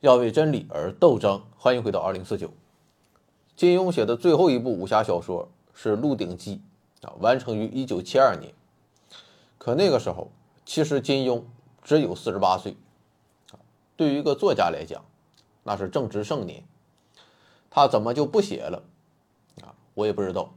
[0.00, 1.42] 要为真理而斗争。
[1.58, 2.50] 欢迎回到二零四九。
[3.54, 6.62] 金庸写的最后一部武侠小说是《鹿鼎记》，
[7.06, 8.54] 啊，完成于一九七二年。
[9.58, 10.30] 可那个时候，
[10.64, 11.42] 其实金庸
[11.82, 12.76] 只有四十八岁，
[13.94, 15.04] 对于一个作家来讲，
[15.64, 16.64] 那是正值盛年。
[17.68, 18.82] 他怎么就不写了？
[19.60, 20.54] 啊，我也不知道，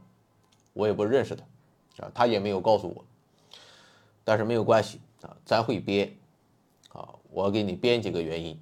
[0.72, 1.44] 我也不认识他，
[2.02, 3.04] 啊，他也没有告诉我。
[4.24, 6.16] 但是没有关系啊，咱会编，
[6.94, 8.58] 啊，我给你编几个原因。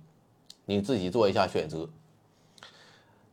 [0.64, 1.88] 你自己做一下选择。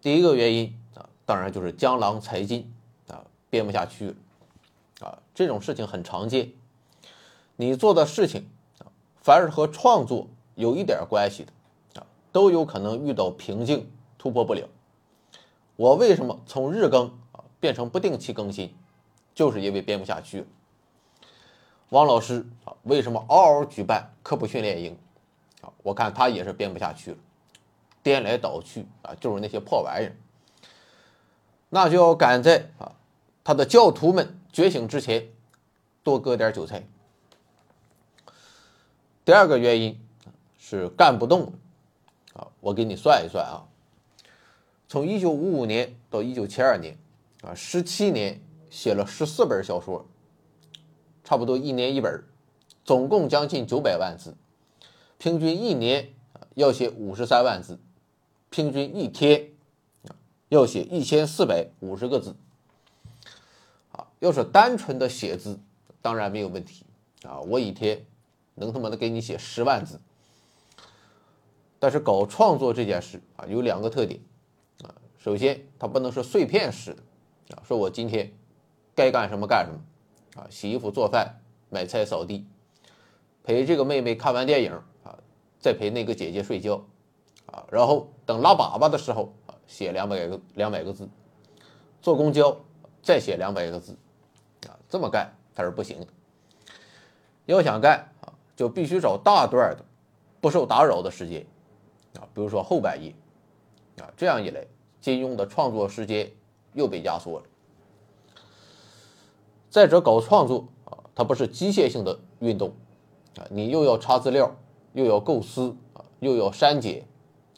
[0.02, 2.74] 第一个原因啊，当然就是江郎才尽
[3.08, 4.16] 啊，编不下去了
[5.02, 5.20] 啊。
[5.36, 6.52] 这种事情很常见。
[7.56, 8.88] 你做的事情啊，
[9.22, 14.68] 凡是和创作有一点关系的啊，都有可能遇到瓶颈，突破不了。
[15.76, 18.74] 我为什么从日更啊变成不定期更新，
[19.36, 20.46] 就是因为编不下去了。
[21.90, 24.98] 王老师啊，为什么嗷嗷举办科普训练营？
[25.62, 27.18] 啊，我看他也是编不下去了，
[28.10, 30.16] 颠来倒去啊，就是那些破玩意儿。
[31.70, 32.96] 那就要赶在啊
[33.44, 35.30] 他的教徒们觉醒之前，
[36.02, 36.88] 多割点韭菜。
[39.24, 40.04] 第二个原因
[40.58, 41.54] 是干不动
[42.34, 43.70] 啊，我给你算一算啊，
[44.88, 46.98] 从一九五五年到一九七二年
[47.44, 50.08] 啊，十七年写了十四本小说，
[51.24, 52.24] 差不多一年一本，
[52.84, 54.36] 总共将近九百万字。
[55.20, 56.10] 平均一年
[56.56, 57.78] 要写五十三万字，
[58.50, 59.50] 平均一天
[60.48, 62.36] 要写一千四百五十个字。
[63.92, 65.60] 啊，要是单纯的写字，
[66.02, 66.86] 当然没有问题
[67.24, 68.06] 啊，我一天
[68.56, 70.00] 能他妈的给你写十万字。
[71.80, 74.20] 但是搞创作这件事啊，有两个特点
[74.84, 77.04] 啊，首先它不能是碎片式的
[77.56, 78.32] 啊，说我今天
[78.96, 82.46] 该干什么干什么啊，洗衣服、做饭、买菜、扫地，
[83.44, 84.72] 陪这个妹妹看完电影
[85.04, 85.18] 啊。
[85.62, 86.86] 再陪那个姐姐睡觉，
[87.52, 91.10] 啊，然后等拉粑粑的时候啊，写两百个两百个字，
[92.02, 92.56] 坐公交
[93.02, 93.98] 再写两百个字，
[94.68, 96.08] 啊，这么干它是不行的。
[97.46, 99.84] 要想干啊，就必须找大段的、
[100.40, 101.46] 不受打扰的时间，
[102.20, 103.14] 啊，比如说后半夜，
[104.00, 104.66] 啊，这样一来，
[105.02, 106.32] 金庸的创作时间
[106.74, 107.46] 又被压缩了。
[109.70, 112.74] 再者，搞创作啊，它不是机械性的运动，
[113.38, 114.56] 啊，你又要查资料。
[114.94, 117.06] 又要构思啊，又要删减，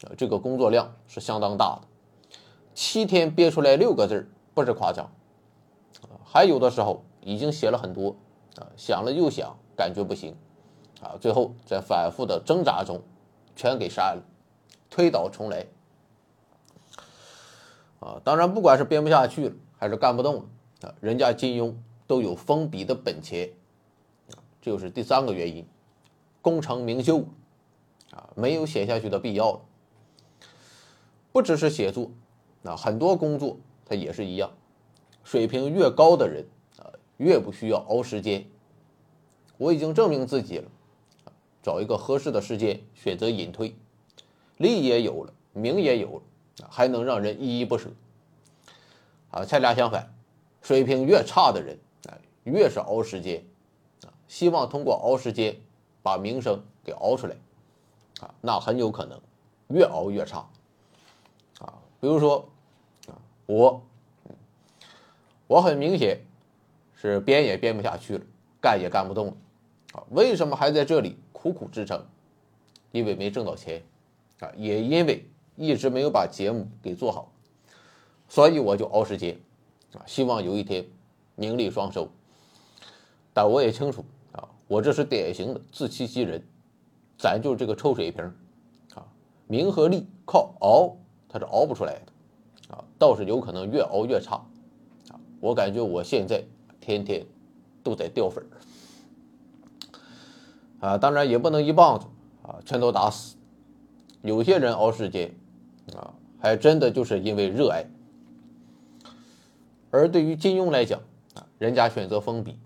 [0.03, 1.87] 啊，这个工作量是相当大的。
[2.73, 5.11] 七天憋出来六个字不是夸张，
[6.03, 8.15] 啊，还有的时候已经写了很多，
[8.57, 10.35] 啊，想了又想，感觉不行，
[11.01, 13.01] 啊，最后在反复的挣扎中，
[13.55, 14.23] 全给删了，
[14.89, 15.65] 推倒重来。
[17.99, 20.43] 啊，当然，不管是编不下去了，还是干不动了，
[20.87, 21.75] 啊，人家金庸
[22.07, 23.51] 都有封笔的本钱，
[24.31, 25.67] 啊，这就是第三个原因。
[26.41, 27.19] 功成名就，
[28.09, 29.61] 啊，没有写下去的必要了。
[31.31, 32.11] 不只是写作，
[32.63, 34.51] 啊，很多工作它也是一样。
[35.23, 36.45] 水平越高的人，
[36.77, 38.45] 啊，越不需要熬时间。
[39.57, 40.71] 我已经证明自己了，
[41.61, 43.75] 找一个合适的时间选择隐退，
[44.57, 47.89] 利也有了，名也有了，还能让人依依不舍。
[49.29, 50.13] 啊，恰恰相反，
[50.61, 51.77] 水平越差的人，
[52.07, 53.43] 啊，越是熬时间，
[54.03, 55.55] 啊，希望通过熬时间。
[56.03, 57.35] 把名声给熬出来，
[58.21, 59.21] 啊，那很有可能
[59.67, 60.49] 越熬越差，
[62.01, 62.49] 比如说，
[63.07, 63.81] 啊，我，
[65.45, 66.19] 我很明显
[66.95, 68.23] 是编也编不下去了，
[68.59, 69.33] 干也干不动了，
[69.93, 72.03] 啊，为什么还在这里苦苦支撑？
[72.91, 73.83] 因为没挣到钱，
[74.39, 75.25] 啊，也因为
[75.55, 77.31] 一直没有把节目给做好，
[78.27, 79.39] 所以我就熬时间，
[79.93, 80.83] 啊，希望有一天
[81.35, 82.09] 名利双收，
[83.31, 84.03] 但我也清楚。
[84.31, 86.41] 啊我这是典型的自欺欺人，
[87.17, 88.23] 咱就这个臭水平，
[88.95, 89.05] 啊，
[89.45, 90.95] 名和利靠熬，
[91.31, 94.35] 他是熬不出来的，啊，倒是有可能越熬越差，
[95.09, 96.43] 啊，我感觉我现在
[96.81, 97.25] 天天
[97.81, 98.45] 都在掉粉
[100.81, 102.05] 啊，当然也不能一棒子
[102.43, 103.37] 啊全都打死，
[104.23, 105.33] 有些人熬时间，
[105.95, 107.85] 啊，还真的就是因为热爱，
[109.89, 110.99] 而对于金庸来讲，
[111.35, 112.57] 啊，人家选择封笔。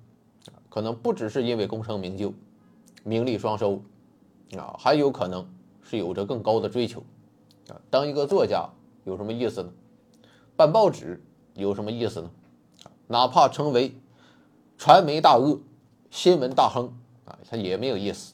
[0.67, 2.33] 可能不只是因为功成名就、
[3.05, 3.81] 名利双收，
[4.57, 5.47] 啊，还有可能
[5.81, 7.01] 是有着更高的追求，
[7.69, 8.69] 啊，当一个作家
[9.03, 9.69] 有什么意思呢？
[10.55, 11.23] 办报纸
[11.53, 12.29] 有什么意思呢？
[13.07, 13.95] 哪怕成为
[14.77, 15.59] 传媒大鳄、
[16.09, 16.93] 新闻大亨，
[17.25, 18.33] 啊，他也没有意思。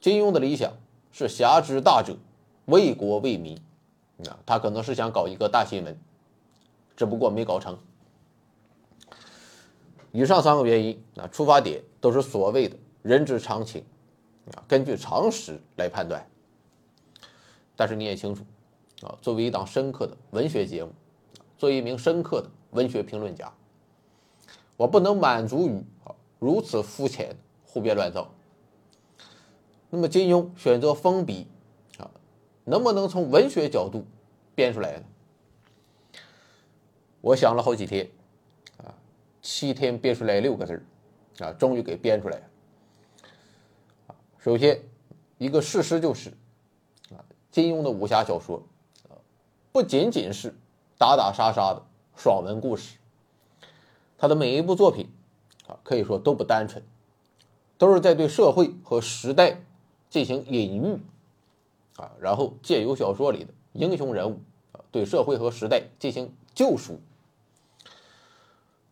[0.00, 0.72] 金庸的理想
[1.12, 2.16] 是侠之大者，
[2.66, 3.60] 为国为民，
[4.28, 5.98] 啊，他可能是想搞一个大新闻，
[6.96, 7.78] 只不过没搞成。
[10.12, 13.84] 以上三个原因啊，出发点都是所谓的人之常情
[14.54, 16.26] 啊，根据常识来判断。
[17.80, 18.44] 但是你也清楚，
[19.00, 20.92] 啊，作为一档深刻的文学节目，
[21.56, 23.50] 作为一名深刻的文学评论家，
[24.76, 27.34] 我不能满足于啊如此肤浅、
[27.64, 28.30] 胡编乱造。
[29.88, 31.46] 那么金庸选择封笔，
[31.96, 32.10] 啊，
[32.64, 34.04] 能不能从文学角度
[34.54, 35.04] 编出来呢？
[37.22, 38.10] 我想了好几天，
[38.76, 38.92] 啊，
[39.40, 40.84] 七天编出来六个字。
[41.38, 42.44] 啊，终于给编出来了。
[44.36, 44.78] 首先，
[45.38, 46.30] 一个事实就是，
[47.50, 48.62] 金庸的武侠小说，
[49.72, 50.54] 不仅仅是
[50.98, 51.82] 打打杀杀的
[52.16, 52.96] 爽文故事，
[54.18, 55.08] 他的每一部作品，
[55.66, 56.82] 啊，可以说都不单纯，
[57.78, 59.60] 都是在对社会和时代
[60.08, 60.98] 进行隐喻，
[61.96, 64.40] 啊，然后借由小说里的英雄人物，
[64.72, 67.00] 啊，对社会和时代进行救赎。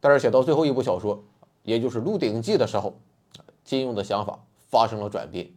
[0.00, 1.22] 但是写到最后一部小说。
[1.64, 2.98] 也就是《鹿鼎记》的时候，
[3.62, 4.38] 金庸的想法
[4.70, 5.50] 发生了转变，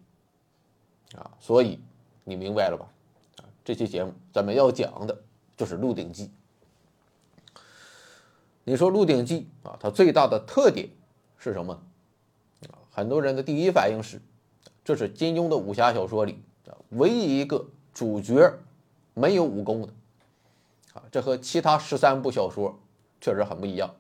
[1.16, 1.80] 啊，所以
[2.24, 2.88] 你明白了吧？
[3.38, 5.24] 啊，这期节目咱们要讲的
[5.58, 6.28] 就是《鹿鼎记》。
[8.64, 10.90] 你说《鹿鼎记》啊，它最大的特点
[11.38, 11.74] 是什么？
[12.70, 14.22] 啊，很多人的第一反应是，
[14.86, 16.44] 这是金庸的武侠小说里
[16.90, 18.54] 唯一一个主角
[19.14, 19.88] 没有武功的，
[20.94, 22.80] 啊，这和其他十三部小说
[23.20, 23.90] 确实很不一样。《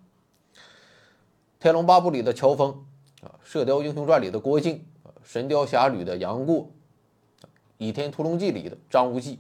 [1.60, 2.86] 天龙八部》里的乔峰，
[3.22, 6.56] 啊，《射雕英雄传》里的郭靖，啊，《神雕侠侣》的杨过，
[7.82, 9.40] 《倚天屠龙记》里的张无忌，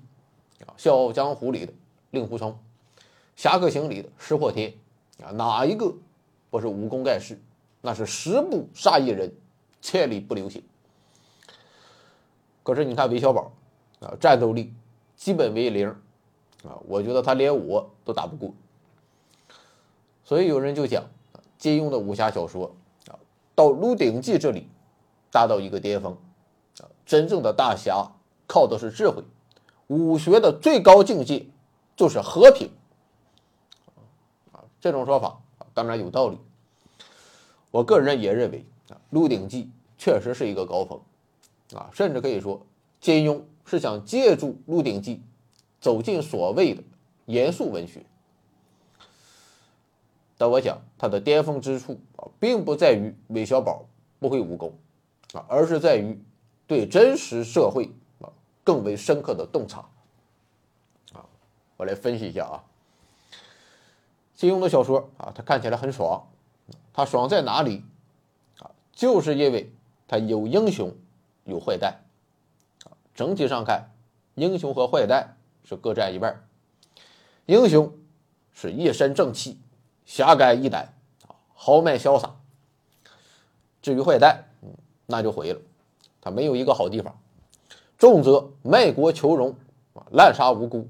[0.65, 1.71] 啊，《笑傲江湖》里的
[2.09, 2.51] 令狐冲，
[3.35, 4.73] 《侠客行》里的石破天，
[5.23, 5.93] 啊，哪一个
[6.49, 7.39] 不是武功盖世？
[7.81, 9.31] 那是十步杀一人，
[9.79, 10.63] 千里不留行。
[12.63, 13.51] 可是你看韦小宝，
[13.99, 14.73] 啊，战斗力
[15.15, 15.89] 基本为零，
[16.63, 18.51] 啊，我觉得他连我都打不过。
[20.23, 21.05] 所以有人就讲。
[21.59, 23.13] 金庸的武侠小说啊，
[23.53, 24.67] 到《鹿鼎记》这里
[25.29, 26.17] 达到一个巅峰
[26.79, 26.89] 啊！
[27.05, 28.11] 真正的大侠
[28.51, 29.23] 靠的是智慧，
[29.87, 31.45] 武学的最高境界
[31.95, 32.69] 就是和平
[34.51, 34.59] 啊！
[34.81, 35.41] 这种说法
[35.73, 36.37] 当然有道理。
[37.71, 39.63] 我个人也认为啊，《鹿鼎记》
[39.97, 40.99] 确实是一个高峰
[41.79, 42.65] 啊，甚至可以说，
[42.99, 45.15] 金庸是想借助《鹿鼎记》
[45.79, 46.83] 走进所谓的
[47.27, 48.05] 严肃文学。
[50.37, 53.85] 但我想他的巅峰之处啊，并不在于韦小宝
[54.19, 54.77] 不会武功
[55.31, 56.21] 啊，而是在于
[56.67, 57.89] 对真实社会
[58.71, 59.89] 更为深刻的洞察
[61.11, 61.27] 啊。
[61.75, 62.63] 我来分析一下啊，
[64.33, 66.25] 金庸的小说啊，他看起来很爽，
[66.93, 67.83] 他爽在哪里
[68.59, 68.71] 啊？
[68.93, 69.73] 就是因为
[70.07, 70.95] 他有英雄，
[71.43, 71.99] 有坏蛋
[72.85, 72.95] 啊。
[73.13, 73.91] 整体上看，
[74.35, 75.35] 英雄和坏蛋
[75.65, 76.47] 是各占一半，
[77.47, 77.93] 英雄
[78.53, 79.59] 是一身正气。
[80.05, 80.93] 侠肝义胆，
[81.53, 82.37] 豪迈潇洒。
[83.81, 84.45] 至于坏蛋，
[85.07, 85.59] 那就毁了。
[86.21, 87.19] 他没有一个好地方。
[88.01, 89.55] 重则卖国求荣
[89.93, 90.87] 啊，滥杀无辜；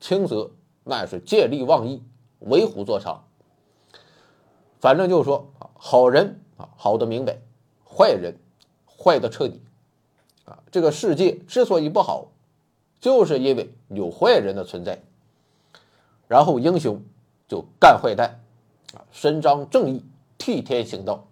[0.00, 0.50] 轻则
[0.82, 2.02] 那是见利忘义，
[2.40, 3.18] 为虎作伥。
[4.80, 7.38] 反正就是说啊，好人啊好的明白，
[7.88, 8.36] 坏人
[8.84, 9.62] 坏的彻底。
[10.44, 12.32] 啊，这个世界之所以不好，
[12.98, 15.00] 就是因为有坏人的存在。
[16.26, 17.00] 然后英雄
[17.46, 18.40] 就干坏蛋。
[18.92, 20.04] 啊，伸张正义，
[20.36, 21.28] 替天行道。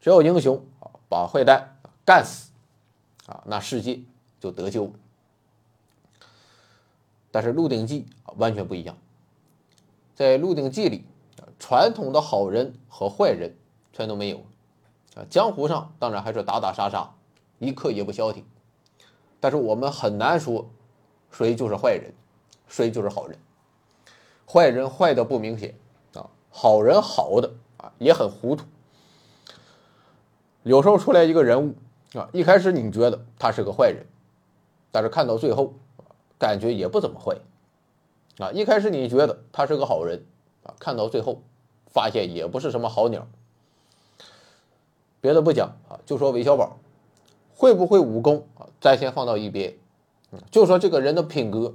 [0.00, 0.64] 只要英雄
[1.08, 2.47] 把坏蛋干死，
[3.28, 4.00] 啊，那世界
[4.40, 4.92] 就得救了。
[7.30, 8.96] 但是《鹿鼎记》啊完全不一样，
[10.14, 11.04] 在《鹿鼎记》里，
[11.58, 13.54] 传统的好人和坏人
[13.92, 14.38] 全都没有。
[15.14, 17.14] 啊，江湖上当然还是打打杀杀，
[17.58, 18.44] 一刻也不消停。
[19.40, 20.70] 但是我们很难说
[21.30, 22.14] 谁就是坏人，
[22.66, 23.38] 谁就是好人。
[24.50, 25.74] 坏人坏的不明显
[26.14, 26.30] 啊。
[26.50, 28.64] 好人好的啊也很糊涂，
[30.62, 31.74] 有时候出来一个人物
[32.14, 34.06] 啊，一开始你觉得他是个坏人，
[34.90, 35.74] 但是看到最后，
[36.38, 37.36] 感觉也不怎么坏，
[38.38, 40.24] 啊，一开始你觉得他是个好人
[40.64, 41.42] 啊，看到最后，
[41.86, 43.26] 发现也不是什么好鸟。
[45.20, 46.78] 别的不讲啊，就说韦小宝
[47.54, 49.74] 会不会武功啊，咱先放到一边，
[50.50, 51.74] 就说这个人的品格，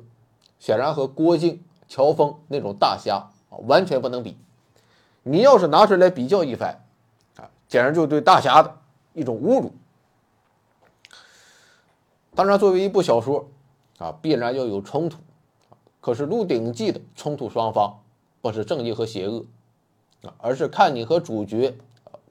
[0.58, 4.36] 显然和郭靖、乔峰那种大侠啊完全不能比。
[5.22, 6.84] 你要是拿出来比较一番，
[7.38, 8.78] 啊，简直就对大侠的
[9.14, 9.72] 一种侮辱。
[12.36, 13.48] 当然，作为一部小说，
[14.00, 15.20] 啊，必然要有冲突。
[16.02, 18.00] 可是《鹿鼎记》的冲突双方
[18.42, 19.46] 不是正义和邪恶，
[20.24, 21.78] 啊，而是看你和主角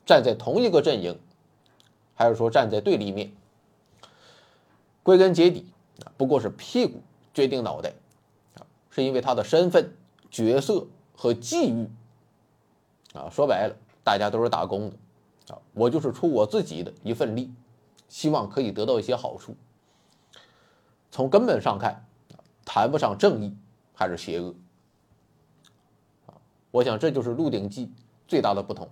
[0.05, 1.19] 站在同一个阵营，
[2.15, 3.33] 还是说站在对立面。
[5.05, 5.67] 归根结底，
[6.05, 7.01] 啊，不过是屁股
[7.33, 7.93] 决定脑袋，
[8.57, 9.95] 啊，是因为他的身份、
[10.31, 11.89] 角色和际遇。
[13.15, 17.53] 啊，说白了，大家都是打工的，啊，我就是出我自己的一份力，
[18.09, 19.55] 希望可以得到一些好处。
[21.13, 22.07] 从根本上看，
[22.65, 23.55] 谈不上正义
[23.95, 24.55] 还是邪恶。
[26.71, 27.87] 我想这就是《鹿鼎记》
[28.27, 28.89] 最大的不同。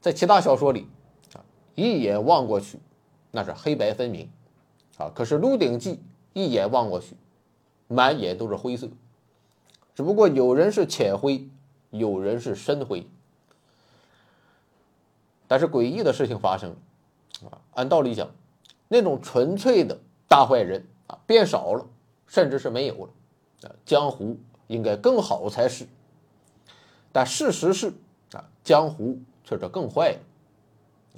[0.00, 0.86] 在其他小说里，
[1.34, 1.42] 啊，
[1.74, 2.78] 一眼望过去，
[3.32, 4.30] 那是黑白分明，
[4.96, 5.94] 啊，可是《鹿鼎记》
[6.34, 7.16] 一眼望过去，
[7.88, 8.88] 满眼都是灰色，
[9.92, 11.48] 只不过有人是浅灰，
[11.90, 13.04] 有人是深灰。
[15.48, 18.30] 但是诡异的事情发生了，啊，按道理讲，
[18.86, 21.86] 那种纯粹的大坏人啊变少了，
[22.26, 25.86] 甚至是没有了，啊，江湖应该更好才是。
[27.12, 27.92] 但事实是，
[28.32, 29.18] 啊，江湖。
[29.48, 30.18] 却是更坏了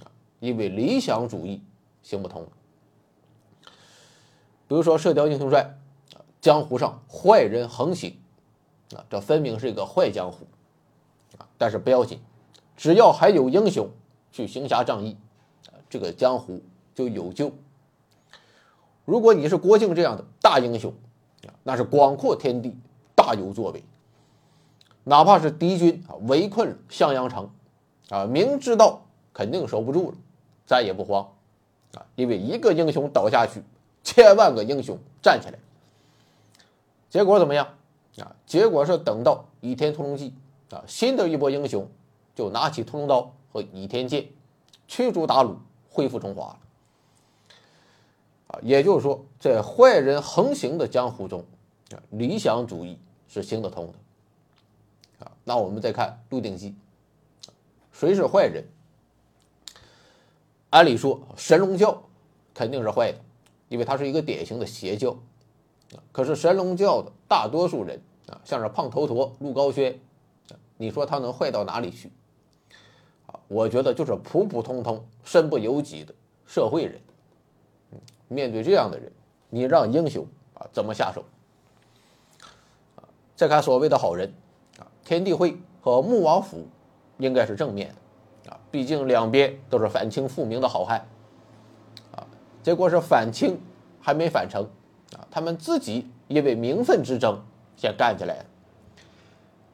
[0.05, 1.63] 啊，因为理想主义
[2.03, 2.47] 行不通。
[3.65, 5.79] 比如说《射雕英雄传》，
[6.43, 8.15] 江湖上坏人横行，
[8.95, 10.47] 啊，这分明是一个坏江湖，
[11.39, 12.21] 啊，但是不要紧，
[12.77, 13.89] 只要还有英雄
[14.31, 15.17] 去行侠仗义，
[15.69, 16.61] 啊，这个江湖
[16.95, 17.51] 就有救。
[19.09, 20.93] 如果你是郭靖这样的大英雄，
[21.47, 22.77] 啊，那是广阔天地，
[23.15, 23.83] 大有作为。
[25.03, 27.49] 哪怕是敌军啊围困襄阳城。
[28.11, 30.17] 啊，明知道肯定守不住了，
[30.67, 31.27] 咱也不慌，
[31.95, 33.63] 啊，因为一个英雄倒下去，
[34.05, 35.59] 千万个英雄站起来。
[37.09, 37.67] 结果怎么样？
[38.19, 40.35] 啊，结果是等到倚天屠龙记，
[40.71, 41.89] 啊，新的一波英雄
[42.35, 44.27] 就拿起屠龙刀和倚天剑，
[44.87, 45.55] 驱逐鞑虏，
[45.89, 46.59] 恢复中华。
[48.49, 51.45] 啊，也就是说，在坏人横行的江湖中，
[51.93, 55.25] 啊，理想主义是行得通的。
[55.25, 56.71] 啊，那我们再看《鹿鼎记》。
[57.93, 58.65] 谁是坏人？
[60.71, 62.03] 按理说，神龙教
[62.55, 63.19] 肯定是坏的，
[63.69, 65.17] 因为它是一个典型的邪教。
[66.13, 69.99] 可是神龙教的大多数人啊，像是胖头陀、陆高轩，
[70.77, 72.11] 你说他能坏到哪里去？
[73.49, 76.15] 我觉得就是普普通通、身不由己的
[76.47, 77.01] 社会人。
[78.29, 79.11] 面对这样的人，
[79.51, 81.25] 你让英雄啊怎么下手？
[83.35, 84.33] 再看所谓的好人
[84.79, 86.67] 啊，天地会和穆王府。
[87.21, 87.93] 应该是正面
[88.45, 91.05] 的，啊，毕竟两边都是反清复明的好汉，
[92.15, 92.25] 啊，
[92.63, 93.59] 结果是反清
[94.01, 94.63] 还没反成，
[95.17, 97.43] 啊，他们自己因为名分之争
[97.77, 98.45] 先干起来了。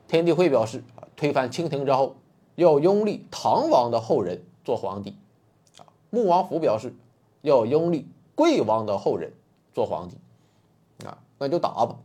[0.08, 0.82] 天地会表示，
[1.14, 2.16] 推翻清廷之后
[2.54, 5.14] 要拥立唐王的后人做皇帝，
[5.76, 6.94] 啊，穆王府表示
[7.42, 9.32] 要拥立贵王的后人
[9.72, 11.96] 做皇帝，啊，那就打吧。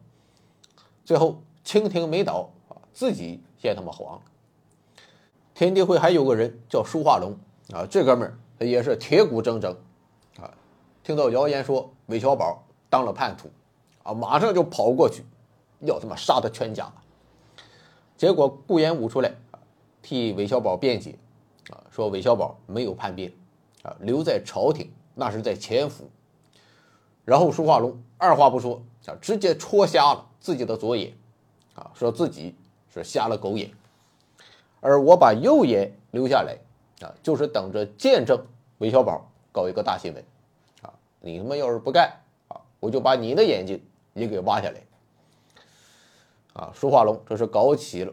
[1.03, 4.21] 最后清廷没倒，啊，自己先他妈黄。
[5.53, 7.35] 天地会还有个人叫舒化龙
[7.73, 8.27] 啊，这哥们
[8.59, 9.75] 儿也是铁骨铮铮
[10.39, 10.53] 啊。
[11.03, 13.49] 听到谣言说韦小宝当了叛徒
[14.03, 15.23] 啊，马上就跑过去
[15.79, 16.91] 要他妈杀他全家。
[18.15, 19.33] 结果顾炎武出来
[20.01, 21.17] 替韦小宝辩解
[21.71, 23.33] 啊，说韦小宝没有叛变
[23.81, 26.09] 啊，留在朝廷那是在潜伏。
[27.29, 31.13] 然后舒化龙二话不说啊，直接戳瞎了自己的左眼
[31.75, 32.55] 啊，说自己
[32.91, 33.69] 是瞎了狗眼。
[34.81, 36.57] 而我把右眼留下来，
[37.05, 38.43] 啊，就是等着见证
[38.79, 40.25] 韦小宝搞一个大新闻，
[40.81, 43.79] 啊，你他妈要是不干，啊，我就把你的眼睛
[44.15, 44.81] 也给挖下来，
[46.53, 48.11] 啊，舒化龙这是搞起了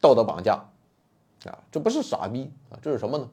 [0.00, 0.54] 道德绑架，
[1.44, 3.30] 啊，这不是傻逼啊，这是什么呢？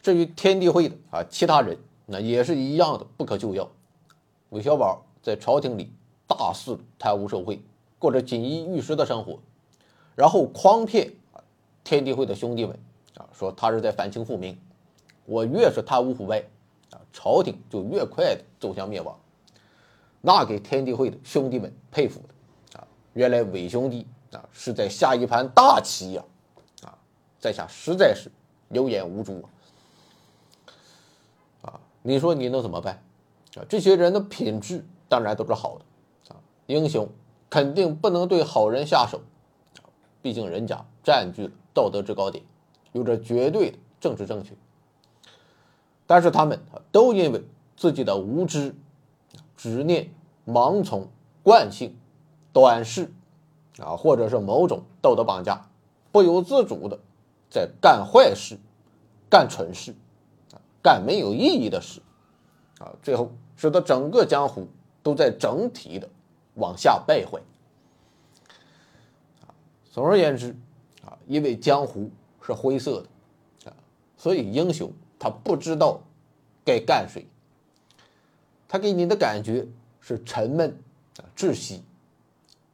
[0.00, 1.78] 至于天地会的啊，其他人
[2.12, 3.66] 那也是一样的不可救药，
[4.50, 5.90] 韦小宝在朝廷里
[6.26, 7.62] 大肆贪污受贿，
[7.98, 9.38] 过着锦衣玉食的生活。
[10.14, 11.10] 然后诓骗，
[11.82, 12.78] 天地会的兄弟们
[13.16, 14.58] 啊，说他是在反清复明。
[15.24, 16.44] 我越是贪污腐败
[16.90, 19.18] 啊，朝廷就越快的走向灭亡。
[20.20, 26.22] 那给天地会的兄弟们佩服的啊，原来韦兄弟啊是在下一盘大棋呀
[26.82, 26.92] 啊，
[27.40, 28.30] 在下实在是
[28.68, 29.48] 有眼无珠啊。
[32.02, 33.02] 你说你能怎么办
[33.56, 33.64] 啊？
[33.68, 37.08] 这些人的品质当然都是好的啊，英雄
[37.48, 39.20] 肯定不能对好人下手。
[40.20, 42.44] 毕竟人家占据了道德制高点，
[42.92, 44.54] 有着绝对的政治正确。
[46.06, 47.44] 但是他们都因为
[47.76, 48.74] 自己的无知、
[49.56, 50.12] 执念、
[50.46, 51.08] 盲从、
[51.42, 51.96] 惯性、
[52.52, 53.12] 短视，
[53.78, 55.68] 啊，或者是某种道德绑架，
[56.10, 56.98] 不由自主的
[57.50, 58.58] 在干坏事、
[59.28, 59.94] 干蠢事、
[60.82, 62.00] 干没有意义的事，
[62.78, 64.66] 啊，最后使得整个江湖
[65.02, 66.08] 都在整体的
[66.54, 67.40] 往下败坏。
[69.90, 70.56] 总而言之，
[71.04, 72.10] 啊，因为江湖
[72.40, 73.76] 是灰色的，啊，
[74.16, 76.00] 所以英雄他不知道
[76.64, 77.26] 该干谁，
[78.66, 79.68] 他给你的感觉
[80.00, 80.76] 是沉闷
[81.18, 81.82] 啊、窒息，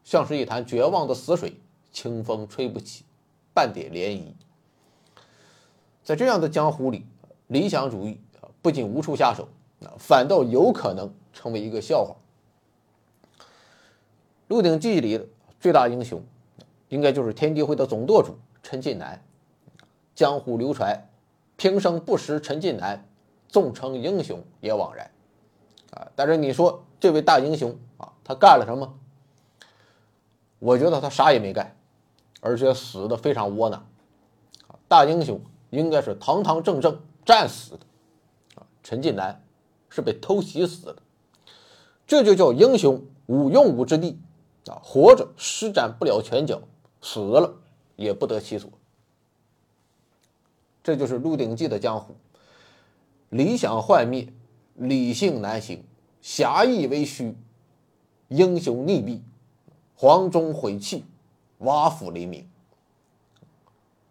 [0.05, 1.61] 像是一潭绝望的死水，
[1.93, 3.05] 清风吹不起
[3.53, 4.33] 半点涟漪。
[6.05, 7.05] 在这样的江湖里，
[7.49, 9.49] 理想主义啊不仅无处下手，
[9.85, 12.14] 啊，反倒有可能成为一个笑话。
[14.47, 15.28] 《鹿鼎记》里
[15.61, 16.23] 最大英雄，
[16.88, 19.23] 应该就是天地会的总舵主陈近南。
[20.14, 21.09] 江湖流传，
[21.57, 23.07] 平生不识陈近南，
[23.49, 25.11] 纵称英雄也枉然。
[25.93, 28.99] 啊，但是你说这位大英雄啊，他干了什么？
[30.59, 31.76] 我觉得他啥也没干，
[32.40, 33.87] 而且死的非常窝囊。
[34.88, 35.40] 大英雄
[35.71, 37.80] 应该是堂堂正正战死的。
[38.54, 39.44] 啊，陈近南
[39.90, 41.02] 是被偷袭死的，
[42.06, 44.18] 这就叫英雄无用武之地。
[44.66, 46.62] 啊，活着施展不了拳脚，
[47.02, 47.58] 死了
[47.97, 48.70] 也不得其所。
[50.82, 52.16] 这就是《鹿鼎记》的江湖，
[53.28, 54.32] 理想幻灭，
[54.75, 55.85] 理性难行，
[56.23, 57.37] 侠义为虚，
[58.28, 59.20] 英雄溺毙，
[59.94, 61.04] 黄忠毁弃，
[61.58, 62.49] 挖府黎明。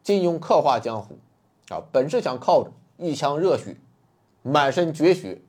[0.03, 1.17] 金庸刻画江湖，
[1.69, 3.75] 啊，本是想靠着一腔热血，
[4.41, 5.39] 满身绝学，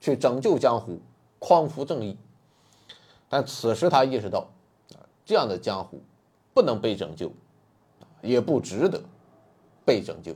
[0.00, 1.00] 去拯救江湖，
[1.38, 2.16] 匡扶正义。
[3.28, 4.46] 但此时他意识到，
[5.24, 6.00] 这样的江湖
[6.52, 7.32] 不能被拯救，
[8.22, 9.02] 也不值得
[9.84, 10.34] 被拯救。